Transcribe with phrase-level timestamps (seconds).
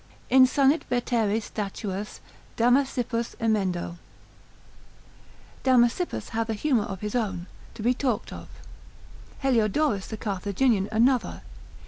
[0.31, 2.21] Insanit veteres statuas
[2.57, 3.99] Damasippus emendo,
[5.61, 8.47] Damasippus hath an humour of his own, to be talked of:
[9.43, 11.43] Heliodorus the Carthaginian another.